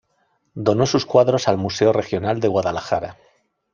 Donó 0.55 0.87
sus 0.87 1.05
cuadros 1.05 1.47
al 1.47 1.59
Museo 1.59 1.93
Regional 1.93 2.39
de 2.39 2.47
Guadalajara. 2.47 3.17